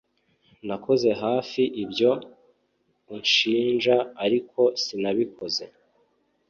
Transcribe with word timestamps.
Nakoze 0.67 1.09
hafi 1.23 1.61
ibyo 1.83 2.11
unshinja 3.13 3.95
ariko 4.25 4.61
sinabikoze 4.83 5.63